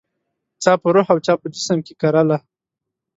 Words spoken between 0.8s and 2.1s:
په روح او چا په جسم کې